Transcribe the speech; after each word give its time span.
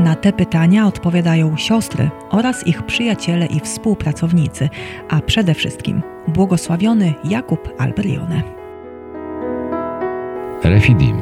Na 0.00 0.14
te 0.14 0.32
pytania 0.32 0.86
odpowiadają 0.86 1.56
siostry 1.56 2.10
oraz 2.30 2.66
ich 2.66 2.82
przyjaciele 2.82 3.46
i 3.46 3.60
współpracownicy, 3.60 4.68
a 5.08 5.20
przede 5.20 5.54
wszystkim 5.54 6.02
błogosławiony 6.28 7.14
Jakub 7.24 7.68
Alberione. 7.78 8.42
Refidim. 10.64 11.16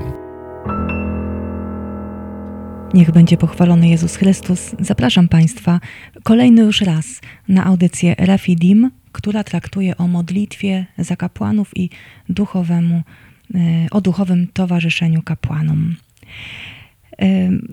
Niech 2.94 3.10
będzie 3.10 3.36
pochwalony 3.36 3.88
Jezus 3.88 4.16
Chrystus. 4.16 4.74
Zapraszam 4.80 5.28
Państwa 5.28 5.80
kolejny 6.22 6.62
już 6.62 6.80
raz 6.80 7.20
na 7.48 7.64
audycję 7.64 8.14
Refidim, 8.18 8.90
która 9.12 9.44
traktuje 9.44 9.96
o 9.96 10.06
modlitwie 10.06 10.86
za 10.98 11.16
kapłanów 11.16 11.76
i 11.76 11.90
duchowemu, 12.28 13.02
e, 13.54 13.58
o 13.90 14.00
duchowym 14.00 14.46
towarzyszeniu 14.52 15.22
kapłanom. 15.22 15.96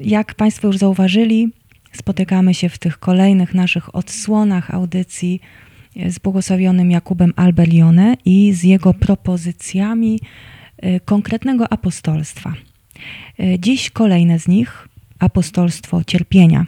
Jak 0.01 0.35
Państwo 0.35 0.67
już 0.67 0.77
zauważyli, 0.77 1.49
spotykamy 1.91 2.53
się 2.53 2.69
w 2.69 2.77
tych 2.77 2.99
kolejnych 2.99 3.53
naszych 3.53 3.95
odsłonach 3.95 4.73
audycji 4.73 5.41
z 5.95 6.19
błogosławionym 6.19 6.91
Jakubem 6.91 7.33
Albelione 7.35 8.15
i 8.25 8.53
z 8.53 8.63
jego 8.63 8.93
propozycjami 8.93 10.19
e, 10.77 10.99
konkretnego 10.99 11.73
apostolstwa. 11.73 12.53
E, 13.39 13.59
dziś 13.59 13.89
kolejne 13.89 14.39
z 14.39 14.47
nich 14.47 14.87
apostolstwo 15.19 16.03
cierpienia. 16.03 16.65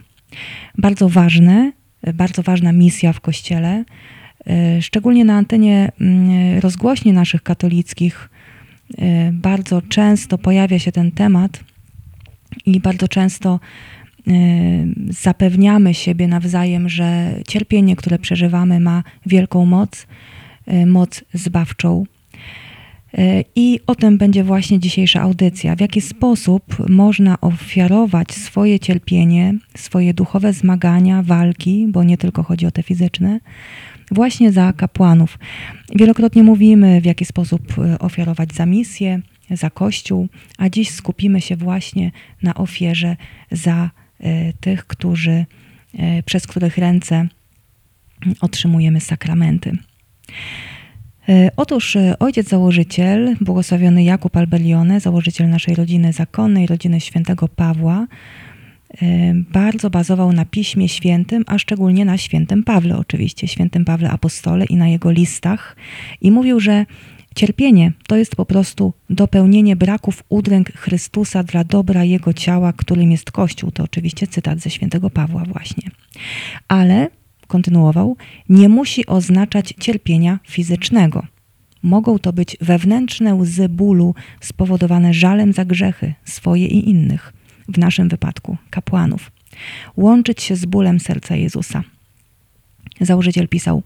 Bardzo 0.78 1.08
ważne, 1.08 1.72
e, 2.02 2.12
bardzo 2.12 2.42
ważna 2.42 2.72
misja 2.72 3.12
w 3.12 3.20
Kościele, 3.20 3.84
szczególnie 4.80 5.24
na 5.24 5.36
antenie 5.36 5.92
mm, 6.00 6.58
rozgłośni 6.58 7.12
naszych 7.12 7.42
katolickich. 7.42 8.28
Bardzo 9.32 9.82
często 9.82 10.38
pojawia 10.38 10.78
się 10.78 10.92
ten 10.92 11.10
temat 11.10 11.60
i 12.66 12.80
bardzo 12.80 13.08
często 13.08 13.60
y, 14.28 14.32
zapewniamy 15.08 15.94
siebie 15.94 16.28
nawzajem, 16.28 16.88
że 16.88 17.34
cierpienie, 17.48 17.96
które 17.96 18.18
przeżywamy, 18.18 18.80
ma 18.80 19.02
wielką 19.26 19.66
moc, 19.66 20.06
y, 20.72 20.86
moc 20.86 21.24
zbawczą. 21.34 22.04
Y, 23.18 23.44
I 23.56 23.80
o 23.86 23.94
tym 23.94 24.18
będzie 24.18 24.44
właśnie 24.44 24.78
dzisiejsza 24.78 25.20
audycja. 25.20 25.76
W 25.76 25.80
jaki 25.80 26.00
sposób 26.00 26.88
można 26.88 27.40
ofiarować 27.40 28.32
swoje 28.32 28.80
cierpienie, 28.80 29.54
swoje 29.76 30.14
duchowe 30.14 30.52
zmagania, 30.52 31.22
walki, 31.22 31.86
bo 31.88 32.04
nie 32.04 32.18
tylko 32.18 32.42
chodzi 32.42 32.66
o 32.66 32.70
te 32.70 32.82
fizyczne, 32.82 33.40
właśnie 34.10 34.52
za 34.52 34.72
kapłanów. 34.72 35.38
Wielokrotnie 35.94 36.42
mówimy, 36.42 37.00
w 37.00 37.04
jaki 37.04 37.24
sposób 37.24 37.62
ofiarować 38.00 38.54
za 38.54 38.66
misję, 38.66 39.20
za 39.50 39.70
Kościół, 39.70 40.28
a 40.58 40.68
dziś 40.68 40.90
skupimy 40.90 41.40
się 41.40 41.56
właśnie 41.56 42.10
na 42.42 42.54
ofierze 42.54 43.16
za 43.50 43.90
e, 44.20 44.52
tych, 44.52 44.86
którzy, 44.86 45.46
e, 45.98 46.22
przez 46.22 46.46
których 46.46 46.78
ręce 46.78 47.28
otrzymujemy 48.40 49.00
sakramenty. 49.00 49.78
E, 51.28 51.50
otóż 51.56 51.96
ojciec 52.18 52.48
założyciel, 52.48 53.36
błogosławiony 53.40 54.04
Jakub 54.04 54.36
Albelione, 54.36 55.00
założyciel 55.00 55.48
naszej 55.50 55.74
rodziny 55.74 56.12
zakonnej, 56.12 56.66
rodziny 56.66 57.00
świętego 57.00 57.48
Pawła, 57.48 58.06
bardzo 59.52 59.90
bazował 59.90 60.32
na 60.32 60.44
Piśmie 60.44 60.88
Świętym, 60.88 61.44
a 61.46 61.58
szczególnie 61.58 62.04
na 62.04 62.18
świętym 62.18 62.64
Pawle, 62.64 62.98
oczywiście, 62.98 63.48
świętym 63.48 63.84
Pawle 63.84 64.10
Apostole 64.10 64.64
i 64.64 64.76
na 64.76 64.88
jego 64.88 65.10
listach. 65.10 65.76
I 66.20 66.30
mówił, 66.30 66.60
że 66.60 66.86
Cierpienie 67.36 67.92
to 68.06 68.16
jest 68.16 68.36
po 68.36 68.46
prostu 68.46 68.92
dopełnienie 69.10 69.76
braków 69.76 70.22
udręk 70.28 70.72
Chrystusa 70.72 71.42
dla 71.42 71.64
dobra 71.64 72.04
Jego 72.04 72.32
ciała, 72.32 72.72
którym 72.72 73.10
jest 73.10 73.30
Kościół. 73.30 73.70
To 73.70 73.82
oczywiście 73.82 74.26
cytat 74.26 74.58
ze 74.58 74.70
świętego 74.70 75.10
Pawła 75.10 75.44
właśnie. 75.44 75.90
Ale, 76.68 77.08
kontynuował, 77.46 78.16
nie 78.48 78.68
musi 78.68 79.06
oznaczać 79.06 79.74
cierpienia 79.80 80.38
fizycznego. 80.48 81.26
Mogą 81.82 82.18
to 82.18 82.32
być 82.32 82.56
wewnętrzne 82.60 83.34
łzy 83.34 83.68
bólu 83.68 84.14
spowodowane 84.40 85.14
żalem 85.14 85.52
za 85.52 85.64
grzechy 85.64 86.14
swoje 86.24 86.66
i 86.66 86.90
innych, 86.90 87.32
w 87.68 87.78
naszym 87.78 88.08
wypadku 88.08 88.56
kapłanów. 88.70 89.30
Łączyć 89.96 90.42
się 90.42 90.56
z 90.56 90.64
bólem 90.64 91.00
serca 91.00 91.36
Jezusa. 91.36 91.82
Założyciel 93.00 93.48
pisał: 93.48 93.82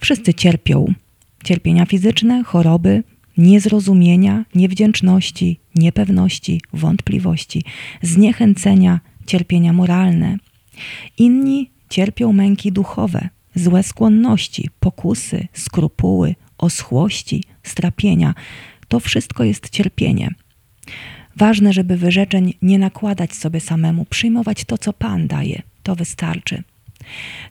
Wszyscy 0.00 0.34
cierpią, 0.34 0.94
cierpienia 1.44 1.86
fizyczne, 1.86 2.44
choroby, 2.44 3.02
niezrozumienia, 3.36 4.44
niewdzięczności, 4.54 5.60
niepewności, 5.74 6.60
wątpliwości, 6.72 7.64
zniechęcenia, 8.02 9.00
cierpienia 9.26 9.72
moralne. 9.72 10.36
Inni 11.18 11.70
cierpią 11.90 12.32
męki 12.32 12.72
duchowe, 12.72 13.28
złe 13.54 13.82
skłonności, 13.82 14.70
pokusy, 14.80 15.46
skrupuły, 15.52 16.34
oschłości, 16.58 17.42
strapienia. 17.62 18.34
To 18.88 19.00
wszystko 19.00 19.44
jest 19.44 19.70
cierpienie. 19.70 20.34
Ważne, 21.36 21.72
żeby 21.72 21.96
wyrzeczeń 21.96 22.54
nie 22.62 22.78
nakładać 22.78 23.34
sobie 23.34 23.60
samemu, 23.60 24.04
przyjmować 24.04 24.64
to, 24.64 24.78
co 24.78 24.92
Pan 24.92 25.26
daje. 25.26 25.62
To 25.82 25.96
wystarczy. 25.96 26.62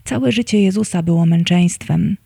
Całe 0.04 0.32
życie 0.32 0.62
Jezusa 0.62 1.04
było 1.04 1.26
męczeństwem, 1.26 2.18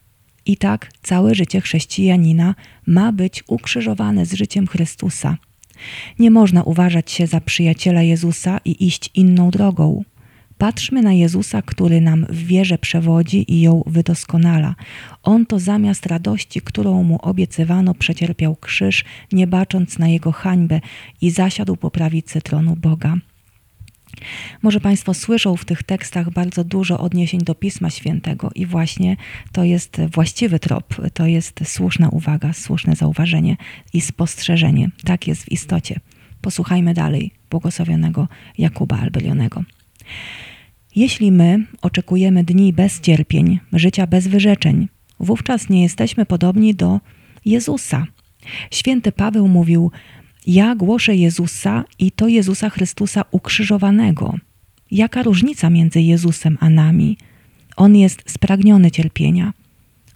i 0.48 0.58
tak 0.58 0.92
całe 1.04 1.36
życie 1.36 1.62
chrześcijanina 1.62 2.56
ma 2.88 3.12
być 3.12 3.44
ukrzyżowane 3.48 4.26
z 4.26 4.34
życiem 4.34 4.68
Chrystusa. 4.68 5.38
Nie 6.20 6.32
można 6.32 6.64
uważać 6.64 7.12
się 7.12 7.28
za 7.28 7.42
przyjaciela 7.42 8.02
Jezusa 8.02 8.60
i 8.66 8.88
iść 8.88 9.10
inną 9.14 9.50
drogą. 9.50 10.04
Patrzmy 10.58 11.02
na 11.02 11.14
Jezusa, 11.14 11.62
który 11.62 12.02
nam 12.02 12.26
w 12.30 12.46
wierze 12.46 12.78
przewodzi 12.78 13.54
i 13.54 13.62
ją 13.62 13.84
wydoskonala. 13.86 14.76
On 15.24 15.46
to 15.46 15.60
zamiast 15.60 16.06
radości, 16.06 16.62
którą 16.62 17.04
mu 17.04 17.20
obiecywano, 17.22 17.94
przecierpiał 17.94 18.56
krzyż, 18.56 19.06
nie 19.32 19.48
bacząc 19.48 20.00
na 20.00 20.08
jego 20.08 20.32
hańbę 20.32 20.82
i 21.22 21.32
zasiadł 21.32 21.76
po 21.76 21.92
prawicy 21.92 22.42
tronu 22.42 22.76
Boga. 22.76 23.18
Może 24.62 24.80
Państwo 24.80 25.14
słyszą 25.14 25.58
w 25.58 25.66
tych 25.66 25.84
tekstach 25.84 26.30
bardzo 26.30 26.64
dużo 26.64 27.00
odniesień 27.00 27.42
do 27.42 27.56
Pisma 27.56 27.90
Świętego 27.90 28.50
i 28.56 28.66
właśnie 28.66 29.18
to 29.52 29.64
jest 29.64 30.02
właściwy 30.14 30.60
trop, 30.60 30.96
to 31.14 31.26
jest 31.26 31.60
słuszna 31.64 32.10
uwaga, 32.10 32.54
słuszne 32.54 32.96
zauważenie 32.96 33.58
i 33.94 34.02
spostrzeżenie. 34.02 34.90
Tak 35.04 35.28
jest 35.28 35.44
w 35.44 35.52
istocie. 35.52 36.00
Posłuchajmy 36.42 36.94
dalej 36.94 37.32
błogosławionego 37.50 38.28
Jakuba 38.58 39.00
Albelionego. 39.00 39.64
Jeśli 40.96 41.32
my 41.32 41.66
oczekujemy 41.82 42.44
dni 42.44 42.74
bez 42.74 43.02
cierpień, 43.02 43.60
życia 43.74 44.08
bez 44.08 44.28
wyrzeczeń, 44.28 44.88
wówczas 45.20 45.70
nie 45.70 45.84
jesteśmy 45.84 46.26
podobni 46.26 46.76
do 46.76 47.00
Jezusa. 47.46 48.06
Święty 48.72 49.12
Paweł 49.12 49.48
mówił: 49.48 49.92
ja 50.48 50.76
głoszę 50.76 51.16
Jezusa 51.16 51.84
i 52.00 52.12
to 52.12 52.28
Jezusa 52.28 52.70
Chrystusa 52.70 53.26
ukrzyżowanego. 53.32 54.34
Jaka 54.92 55.24
różnica 55.24 55.70
między 55.70 56.02
Jezusem 56.02 56.58
a 56.62 56.70
nami? 56.70 57.18
On 57.78 57.96
jest 57.96 58.32
spragniony 58.32 58.92
cierpienia, 58.92 59.54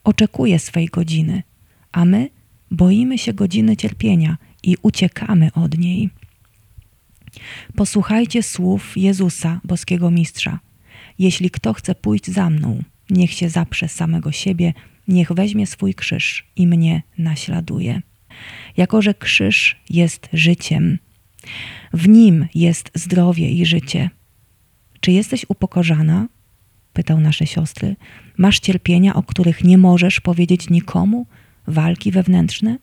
oczekuje 0.04 0.60
swej 0.60 0.88
godziny, 0.88 1.44
a 1.92 2.06
my 2.06 2.30
boimy 2.72 3.18
się 3.18 3.34
godziny 3.34 3.78
cierpienia 3.78 4.38
i 4.64 4.78
uciekamy 4.82 5.54
od 5.54 5.78
niej. 5.78 6.10
Posłuchajcie 7.76 8.44
słów 8.44 8.98
Jezusa, 8.98 9.62
boskiego 9.64 10.12
mistrza. 10.12 10.60
Jeśli 11.20 11.50
kto 11.50 11.74
chce 11.74 11.96
pójść 11.96 12.28
za 12.28 12.50
mną, 12.50 12.84
niech 13.10 13.34
się 13.34 13.50
zaprze 13.50 13.88
samego 13.88 14.32
siebie, 14.32 14.74
niech 15.08 15.32
weźmie 15.32 15.68
swój 15.68 15.94
krzyż 15.94 16.46
i 16.56 16.68
mnie 16.68 17.02
naśladuje 17.18 18.02
jako 18.78 19.02
że 19.02 19.14
krzyż 19.14 19.82
jest 19.90 20.30
życiem. 20.34 21.00
W 21.94 22.08
nim 22.08 22.48
jest 22.56 22.92
zdrowie 22.94 23.52
i 23.52 23.66
życie. 23.66 24.10
Czy 25.00 25.12
jesteś 25.12 25.46
upokorzana? 25.50 26.28
pytał 26.94 27.20
nasze 27.20 27.48
siostry. 27.48 27.96
Masz 28.38 28.60
cierpienia, 28.60 29.14
o 29.14 29.24
których 29.24 29.64
nie 29.64 29.78
możesz 29.78 30.20
powiedzieć 30.20 30.70
nikomu? 30.70 31.26
Walki 31.68 32.12
wewnętrzne? 32.12 32.78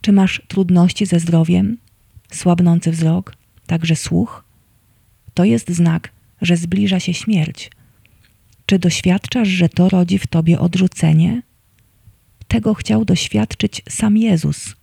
Czy 0.00 0.12
masz 0.12 0.42
trudności 0.48 1.06
ze 1.06 1.20
zdrowiem? 1.20 1.78
Słabnący 2.30 2.90
wzrok? 2.90 3.36
Także 3.66 3.96
słuch? 3.96 4.46
to 5.36 5.44
jest 5.44 5.70
znak, 5.70 6.12
że 6.42 6.56
zbliża 6.56 7.00
się 7.00 7.14
śmierć. 7.14 7.70
Czy 8.66 8.78
doświadczasz, 8.78 9.48
że 9.48 9.68
to 9.68 9.88
rodzi 9.88 10.18
w 10.18 10.26
tobie 10.26 10.58
odrzucenie? 10.58 11.42
Tego 12.48 12.74
chciał 12.74 13.04
doświadczyć 13.04 13.82
sam 13.88 14.16
Jezus. 14.16 14.76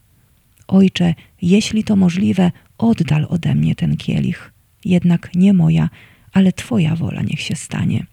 Ojcze, 0.68 1.16
jeśli 1.42 1.84
to 1.84 1.96
możliwe, 1.96 2.52
oddal 2.78 3.26
ode 3.30 3.56
mnie 3.56 3.76
ten 3.76 3.98
kielich. 3.98 4.54
Jednak 4.86 5.36
nie 5.36 5.54
moja, 5.54 5.90
ale 6.34 6.54
Twoja 6.54 6.96
wola 6.96 7.22
niech 7.22 7.42
się 7.42 7.56
stanie. 7.56 8.06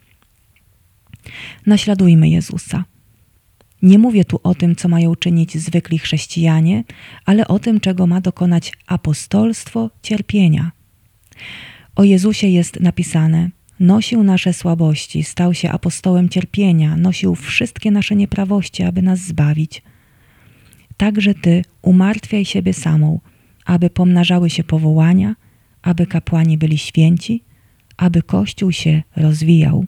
Naśladujmy 1.66 2.28
Jezusa. 2.28 2.84
Nie 3.82 3.98
mówię 3.98 4.24
tu 4.24 4.40
o 4.42 4.54
tym, 4.54 4.76
co 4.76 4.88
mają 4.88 5.16
czynić 5.16 5.58
zwykli 5.58 5.98
chrześcijanie, 5.98 6.84
ale 7.24 7.48
o 7.48 7.58
tym, 7.58 7.80
czego 7.80 8.06
ma 8.06 8.20
dokonać 8.20 8.72
apostolstwo 8.86 9.90
cierpienia. 10.02 10.72
O 11.96 12.04
Jezusie 12.04 12.46
jest 12.48 12.80
napisane: 12.80 13.50
Nosił 13.80 14.22
nasze 14.22 14.52
słabości, 14.52 15.24
stał 15.24 15.54
się 15.54 15.70
apostołem 15.70 16.28
cierpienia, 16.28 16.96
nosił 16.96 17.34
wszystkie 17.34 17.90
nasze 17.90 18.16
nieprawości, 18.16 18.82
aby 18.82 19.02
nas 19.02 19.18
zbawić. 19.18 19.82
Także 20.96 21.34
ty 21.34 21.64
umartwiaj 21.82 22.44
siebie 22.44 22.74
samą, 22.74 23.20
aby 23.64 23.90
pomnażały 23.90 24.50
się 24.50 24.64
powołania, 24.64 25.34
aby 25.82 26.06
kapłani 26.06 26.58
byli 26.58 26.78
święci, 26.78 27.42
aby 27.96 28.22
Kościół 28.22 28.72
się 28.72 29.02
rozwijał. 29.16 29.84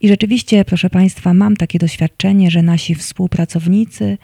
I 0.00 0.08
rzeczywiście, 0.08 0.64
proszę 0.64 0.90
Państwa, 0.90 1.34
mam 1.34 1.56
takie 1.56 1.78
doświadczenie, 1.78 2.50
że 2.50 2.62
nasi 2.62 2.94
współpracownicy, 2.94 4.18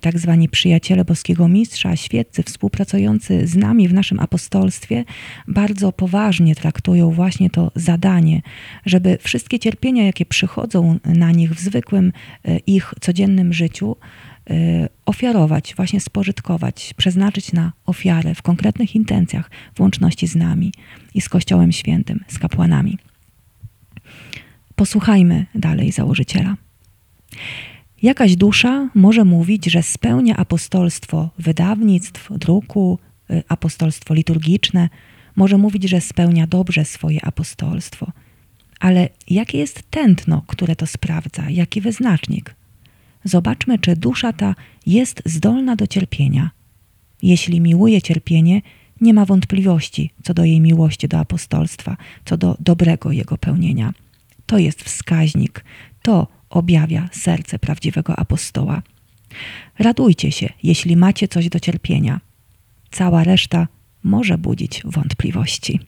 tak 0.00 0.18
zwani 0.18 0.48
przyjaciele 0.48 1.04
boskiego 1.04 1.48
mistrza, 1.48 1.96
świeccy 1.96 2.42
współpracujący 2.42 3.46
z 3.46 3.56
nami 3.56 3.88
w 3.88 3.92
naszym 3.92 4.20
apostolstwie, 4.20 5.04
bardzo 5.48 5.92
poważnie 5.92 6.54
traktują 6.54 7.10
właśnie 7.10 7.50
to 7.50 7.72
zadanie, 7.74 8.42
żeby 8.86 9.18
wszystkie 9.20 9.58
cierpienia, 9.58 10.04
jakie 10.04 10.26
przychodzą 10.26 10.98
na 11.04 11.30
nich 11.32 11.54
w 11.54 11.60
zwykłym 11.60 12.12
e, 12.44 12.58
ich 12.58 12.94
codziennym 13.00 13.52
życiu, 13.52 13.96
e, 14.50 14.88
ofiarować, 15.06 15.74
właśnie 15.76 16.00
spożytkować, 16.00 16.94
przeznaczyć 16.96 17.52
na 17.52 17.72
ofiarę 17.86 18.34
w 18.34 18.42
konkretnych 18.42 18.94
intencjach 18.94 19.50
w 19.74 19.80
łączności 19.80 20.26
z 20.26 20.36
nami 20.36 20.72
i 21.14 21.20
z 21.20 21.28
Kościołem 21.28 21.72
Świętym, 21.72 22.24
z 22.28 22.38
kapłanami. 22.38 22.98
Posłuchajmy 24.76 25.46
dalej 25.54 25.92
założyciela. 25.92 26.56
Jakaś 28.02 28.36
dusza 28.36 28.88
może 28.94 29.24
mówić, 29.24 29.66
że 29.66 29.82
spełnia 29.82 30.36
apostolstwo 30.36 31.30
wydawnictw, 31.38 32.28
druku, 32.38 32.98
y, 33.30 33.42
apostolstwo 33.48 34.14
liturgiczne, 34.14 34.88
może 35.36 35.58
mówić, 35.58 35.84
że 35.84 36.00
spełnia 36.00 36.46
dobrze 36.46 36.84
swoje 36.84 37.24
apostolstwo. 37.24 38.12
Ale 38.80 39.08
jakie 39.28 39.58
jest 39.58 39.82
tętno, 39.90 40.42
które 40.46 40.76
to 40.76 40.86
sprawdza, 40.86 41.50
jaki 41.50 41.80
wyznacznik? 41.80 42.54
Zobaczmy, 43.24 43.78
czy 43.78 43.96
dusza 43.96 44.32
ta 44.32 44.54
jest 44.86 45.22
zdolna 45.24 45.76
do 45.76 45.86
cierpienia. 45.86 46.50
Jeśli 47.22 47.60
miłuje 47.60 48.02
cierpienie, 48.02 48.62
nie 49.00 49.14
ma 49.14 49.24
wątpliwości 49.24 50.10
co 50.22 50.34
do 50.34 50.44
jej 50.44 50.60
miłości 50.60 51.08
do 51.08 51.18
apostolstwa, 51.18 51.96
co 52.24 52.36
do 52.36 52.56
dobrego 52.60 53.12
jego 53.12 53.38
pełnienia. 53.38 53.92
To 54.46 54.58
jest 54.58 54.82
wskaźnik, 54.82 55.64
to 56.02 56.39
objawia 56.50 57.08
serce 57.12 57.58
prawdziwego 57.58 58.18
apostoła. 58.18 58.82
Radujcie 59.78 60.32
się, 60.32 60.48
jeśli 60.62 60.96
macie 60.96 61.28
coś 61.28 61.48
do 61.48 61.60
cierpienia. 61.60 62.20
Cała 62.90 63.24
reszta 63.24 63.68
może 64.02 64.38
budzić 64.38 64.82
wątpliwości. 64.84 65.80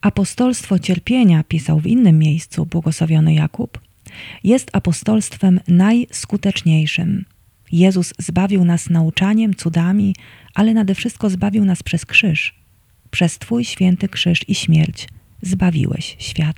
Apostolstwo 0.00 0.78
cierpienia, 0.78 1.44
pisał 1.44 1.80
w 1.80 1.86
innym 1.86 2.18
miejscu 2.18 2.66
błogosławiony 2.66 3.34
Jakub, 3.34 3.80
jest 4.44 4.70
apostolstwem 4.72 5.60
najskuteczniejszym. 5.68 7.24
Jezus 7.72 8.14
zbawił 8.18 8.64
nas 8.64 8.90
nauczaniem, 8.90 9.54
cudami, 9.54 10.14
ale 10.54 10.74
nade 10.74 10.94
wszystko 10.94 11.30
zbawił 11.30 11.64
nas 11.64 11.82
przez 11.82 12.06
krzyż. 12.06 12.54
Przez 13.10 13.38
Twój 13.38 13.64
święty 13.64 14.08
krzyż 14.08 14.48
i 14.48 14.54
śmierć 14.54 15.08
zbawiłeś 15.42 16.16
świat. 16.18 16.56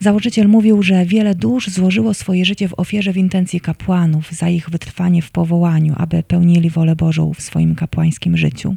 Założyciel 0.00 0.48
mówił, 0.48 0.82
że 0.82 1.06
wiele 1.06 1.34
dusz 1.34 1.68
złożyło 1.68 2.14
swoje 2.14 2.44
życie 2.44 2.68
w 2.68 2.78
ofierze 2.78 3.12
w 3.12 3.16
intencji 3.16 3.60
kapłanów 3.60 4.32
za 4.32 4.48
ich 4.48 4.70
wytrwanie 4.70 5.22
w 5.22 5.30
powołaniu, 5.30 5.94
aby 5.96 6.22
pełnili 6.22 6.70
wolę 6.70 6.96
Bożą 6.96 7.34
w 7.34 7.40
swoim 7.40 7.74
kapłańskim 7.74 8.36
życiu. 8.36 8.76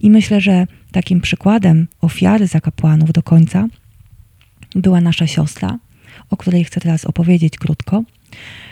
I 0.00 0.10
myślę, 0.10 0.40
że 0.40 0.66
takim 0.92 1.20
przykładem 1.20 1.86
ofiary 2.00 2.46
za 2.46 2.60
kapłanów 2.60 3.12
do 3.12 3.22
końca 3.22 3.68
była 4.74 5.00
nasza 5.00 5.26
siostra, 5.26 5.78
o 6.30 6.36
której 6.36 6.64
chcę 6.64 6.80
teraz 6.80 7.04
opowiedzieć 7.04 7.58
krótko. 7.58 8.02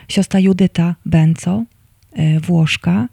Siostra 0.08 0.40
Judyta 0.40 0.94
Benco, 1.06 1.64
e, 2.12 2.40
Włoszka, 2.40 3.08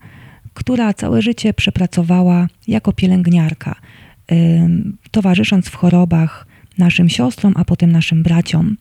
która 0.53 0.93
całe 0.93 1.21
życie 1.21 1.53
przepracowała 1.53 2.47
jako 2.67 2.93
pielęgniarka 2.93 3.75
towarzysząc 5.11 5.67
w 5.67 5.75
chorobach 5.75 6.47
naszym 6.77 7.09
siostrom, 7.09 7.53
a 7.55 7.65
potem 7.65 7.91
naszym 7.91 8.23
braciom. 8.23 8.77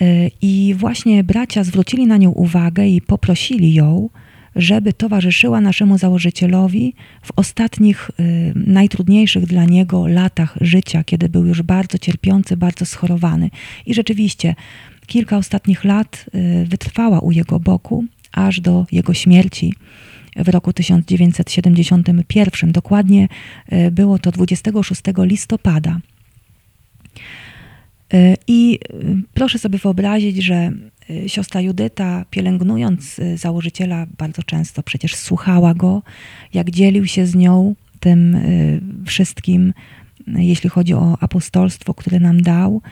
Y, 0.00 0.30
I 0.42 0.74
właśnie 0.78 1.24
bracia 1.24 1.64
zwrócili 1.64 2.06
na 2.06 2.16
nią 2.16 2.30
uwagę 2.30 2.88
i 2.88 3.00
poprosili 3.00 3.74
ją, 3.74 4.08
żeby 4.56 4.92
towarzyszyła 4.92 5.60
naszemu 5.60 5.98
założycielowi 5.98 6.94
w 7.22 7.32
ostatnich, 7.36 8.10
y, 8.20 8.52
najtrudniejszych 8.56 9.46
dla 9.46 9.64
niego 9.64 10.06
latach 10.06 10.56
życia, 10.60 11.04
kiedy 11.04 11.28
był 11.28 11.46
już 11.46 11.62
bardzo 11.62 11.98
cierpiący, 11.98 12.56
bardzo 12.56 12.86
schorowany. 12.86 13.50
I 13.86 13.94
rzeczywiście 13.94 14.54
kilka 15.06 15.36
ostatnich 15.36 15.84
lat 15.84 16.26
y, 16.34 16.66
wytrwała 16.66 17.20
u 17.20 17.30
jego 17.30 17.60
boku, 17.60 18.04
aż 18.32 18.60
do 18.60 18.86
jego 18.92 19.14
śmierci 19.14 19.74
w 20.36 20.48
roku 20.48 20.72
1971. 20.72 22.72
Dokładnie 22.72 23.28
było 23.90 24.18
to 24.18 24.30
26 24.30 25.02
listopada. 25.18 26.00
E, 28.14 28.34
I 28.46 28.78
e, 28.82 28.96
proszę 29.34 29.58
sobie 29.58 29.78
wyobrazić, 29.78 30.36
że 30.36 30.72
siostra 31.26 31.60
Judyta, 31.60 32.24
pielęgnując 32.30 33.20
założyciela, 33.34 34.06
bardzo 34.18 34.42
często 34.42 34.82
przecież 34.82 35.14
słuchała 35.16 35.74
go, 35.74 36.02
jak 36.54 36.70
dzielił 36.70 37.06
się 37.06 37.26
z 37.26 37.34
nią 37.34 37.74
tym 38.00 38.38
wszystkim, 39.06 39.72
jeśli 40.26 40.70
chodzi 40.70 40.94
o 40.94 41.18
apostolstwo, 41.20 41.94
które 41.94 42.20
nam 42.20 42.42
dał, 42.42 42.82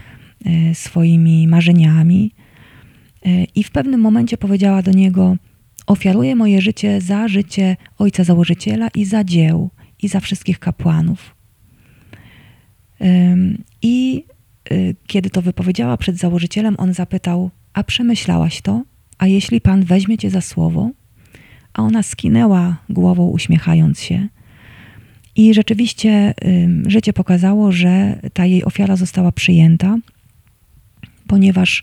swoimi 0.72 1.48
marzeniami. 1.48 2.32
I 3.54 3.64
w 3.64 3.70
pewnym 3.70 4.00
momencie 4.00 4.36
powiedziała 4.36 4.82
do 4.82 4.90
niego: 4.90 5.36
Ofiaruję 5.86 6.36
moje 6.36 6.60
życie 6.60 7.00
za 7.00 7.28
życie 7.28 7.76
ojca 7.98 8.24
założyciela 8.24 8.88
i 8.94 9.04
za 9.04 9.24
dzieł, 9.24 9.70
i 10.02 10.08
za 10.08 10.20
wszystkich 10.20 10.58
kapłanów. 10.58 11.34
I 13.82 14.24
y, 14.72 14.96
kiedy 15.06 15.30
to 15.30 15.42
wypowiedziała 15.42 15.96
przed 15.96 16.16
założycielem, 16.16 16.74
on 16.78 16.94
zapytał: 16.94 17.50
A 17.72 17.84
przemyślałaś 17.84 18.60
to? 18.60 18.82
A 19.18 19.26
jeśli 19.26 19.60
pan 19.60 19.84
weźmie 19.84 20.18
cię 20.18 20.30
za 20.30 20.40
słowo? 20.40 20.90
A 21.74 21.82
ona 21.82 22.02
skinęła 22.02 22.76
głową, 22.88 23.28
uśmiechając 23.28 24.00
się. 24.00 24.28
I 25.36 25.54
rzeczywiście 25.54 26.34
życie 26.86 27.12
pokazało, 27.12 27.72
że 27.72 28.20
ta 28.32 28.46
jej 28.46 28.64
ofiara 28.64 28.96
została 28.96 29.32
przyjęta, 29.32 29.96
ponieważ 31.26 31.82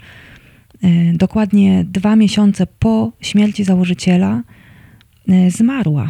E, 0.83 1.13
dokładnie 1.13 1.83
dwa 1.83 2.15
miesiące 2.15 2.67
po 2.79 3.11
śmierci 3.21 3.63
założyciela 3.63 4.43
e, 5.29 5.51
zmarła. 5.51 6.09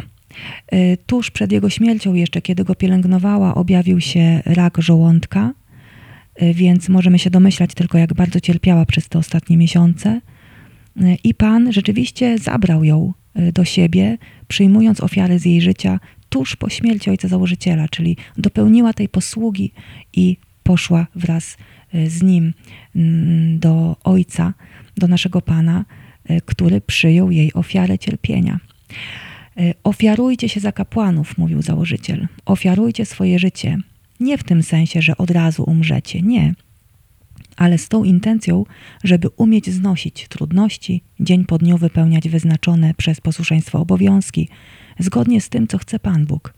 E, 0.66 0.96
tuż 0.96 1.30
przed 1.30 1.52
jego 1.52 1.70
śmiercią, 1.70 2.14
jeszcze 2.14 2.42
kiedy 2.42 2.64
go 2.64 2.74
pielęgnowała, 2.74 3.54
objawił 3.54 4.00
się 4.00 4.42
rak 4.44 4.78
żołądka, 4.82 5.52
więc 6.54 6.88
możemy 6.88 7.18
się 7.18 7.30
domyślać 7.30 7.74
tylko, 7.74 7.98
jak 7.98 8.14
bardzo 8.14 8.40
cierpiała 8.40 8.86
przez 8.86 9.08
te 9.08 9.18
ostatnie 9.18 9.56
miesiące. 9.56 10.20
I 11.24 11.34
Pan 11.34 11.72
rzeczywiście 11.72 12.38
zabrał 12.38 12.84
ją 12.84 13.12
do 13.52 13.64
siebie, 13.64 14.18
przyjmując 14.48 15.00
ofiary 15.00 15.38
z 15.38 15.44
jej 15.44 15.60
życia 15.60 16.00
tuż 16.28 16.56
po 16.56 16.68
śmierci 16.68 17.10
ojca 17.10 17.28
założyciela, 17.28 17.88
czyli 17.88 18.16
dopełniła 18.36 18.92
tej 18.92 19.08
posługi 19.08 19.72
i 20.12 20.36
poszła 20.62 21.06
wraz 21.14 21.56
z 22.06 22.22
nim 22.22 22.54
mm, 22.96 23.58
do 23.58 23.96
Ojca, 24.04 24.54
do 24.96 25.08
naszego 25.08 25.42
Pana, 25.42 25.84
e, 26.24 26.40
który 26.40 26.80
przyjął 26.80 27.30
jej 27.30 27.52
ofiarę 27.52 27.98
cierpienia. 27.98 28.60
E, 29.60 29.74
ofiarujcie 29.84 30.48
się 30.48 30.60
za 30.60 30.72
kapłanów, 30.72 31.38
mówił 31.38 31.62
założyciel. 31.62 32.28
Ofiarujcie 32.44 33.06
swoje 33.06 33.38
życie. 33.38 33.78
Nie 34.20 34.38
w 34.38 34.44
tym 34.44 34.62
sensie, 34.62 35.02
że 35.02 35.16
od 35.16 35.30
razu 35.30 35.64
umrzecie, 35.66 36.22
nie, 36.22 36.54
ale 37.56 37.78
z 37.78 37.88
tą 37.88 38.04
intencją, 38.04 38.64
żeby 39.04 39.28
umieć 39.28 39.70
znosić 39.70 40.28
trudności, 40.28 41.02
dzień 41.20 41.44
po 41.44 41.58
dniu 41.58 41.78
wypełniać 41.78 42.28
wyznaczone 42.28 42.94
przez 42.94 43.20
posłuszeństwo 43.20 43.78
obowiązki, 43.78 44.48
zgodnie 44.98 45.40
z 45.40 45.48
tym, 45.48 45.68
co 45.68 45.78
chce 45.78 45.98
Pan 45.98 46.26
Bóg. 46.26 46.54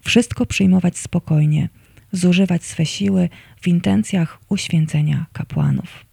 wszystko 0.00 0.46
przyjmować 0.46 0.98
spokojnie, 0.98 1.68
zużywać 2.12 2.64
swe 2.64 2.86
siły 2.86 3.28
w 3.60 3.68
intencjach 3.68 4.40
uświęcenia 4.48 5.26
kapłanów. 5.32 6.04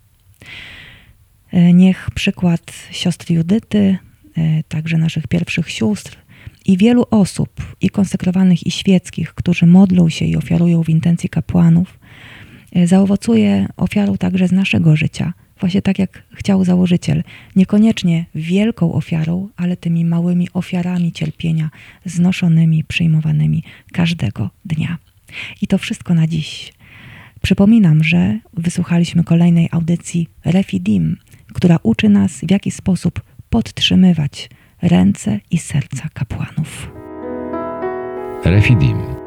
E, 1.51 1.73
niech 1.73 2.09
przykład 2.15 2.73
siostry 2.91 3.35
Judyty, 3.35 3.97
e, 4.37 4.63
także 4.63 4.97
naszych 4.97 5.27
pierwszych 5.27 5.71
sióstr 5.71 6.17
i 6.69 6.77
wielu 6.77 7.05
osób, 7.11 7.75
i 7.81 7.89
konsekrowanych, 7.89 8.67
i 8.67 8.71
świeckich, 8.71 9.33
którzy 9.33 9.65
modlą 9.65 10.09
się 10.09 10.25
i 10.25 10.35
ofiarują 10.35 10.83
w 10.83 10.89
intencji 10.89 11.29
kapłanów, 11.29 11.99
e, 12.71 12.87
zaowocuje 12.87 13.67
ofiarą 13.77 14.17
także 14.17 14.47
z 14.47 14.51
naszego 14.51 14.95
życia. 14.95 15.33
Właśnie 15.59 15.81
tak 15.81 15.99
jak 15.99 16.23
chciał 16.33 16.65
założyciel, 16.65 17.23
niekoniecznie 17.55 18.25
wielką 18.35 18.93
ofiarą, 18.93 19.49
ale 19.57 19.77
tymi 19.77 20.05
małymi 20.05 20.47
ofiarami 20.53 21.11
cierpienia, 21.11 21.69
znoszonymi, 22.05 22.83
przyjmowanymi 22.83 23.63
każdego 23.91 24.49
dnia. 24.65 24.97
I 25.61 25.67
to 25.67 25.77
wszystko 25.77 26.13
na 26.13 26.27
dziś. 26.27 26.73
Przypominam, 27.41 28.03
że 28.03 28.39
wysłuchaliśmy 28.53 29.23
kolejnej 29.23 29.69
audycji 29.71 30.29
Refidim, 30.45 31.17
która 31.53 31.79
uczy 31.83 32.09
nas, 32.09 32.31
w 32.31 32.51
jaki 32.51 32.71
sposób 32.71 33.21
podtrzymywać 33.49 34.49
ręce 34.81 35.39
i 35.51 35.57
serca 35.57 36.09
kapłanów. 36.13 36.91
Refidim 38.45 39.18